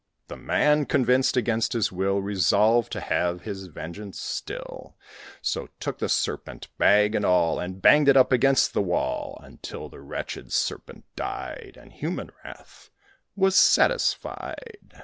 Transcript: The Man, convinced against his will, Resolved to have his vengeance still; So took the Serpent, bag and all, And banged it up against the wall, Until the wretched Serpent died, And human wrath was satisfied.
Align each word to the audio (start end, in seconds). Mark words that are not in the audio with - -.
The 0.29 0.35
Man, 0.35 0.87
convinced 0.87 1.37
against 1.37 1.73
his 1.73 1.91
will, 1.91 2.23
Resolved 2.23 2.91
to 2.93 2.99
have 3.01 3.41
his 3.43 3.67
vengeance 3.67 4.19
still; 4.19 4.97
So 5.43 5.69
took 5.79 5.99
the 5.99 6.09
Serpent, 6.09 6.69
bag 6.79 7.13
and 7.13 7.23
all, 7.23 7.59
And 7.59 7.83
banged 7.83 8.09
it 8.09 8.17
up 8.17 8.31
against 8.31 8.73
the 8.73 8.81
wall, 8.81 9.39
Until 9.43 9.89
the 9.89 10.01
wretched 10.01 10.51
Serpent 10.53 11.05
died, 11.15 11.77
And 11.79 11.91
human 11.93 12.31
wrath 12.43 12.89
was 13.35 13.55
satisfied. 13.55 14.77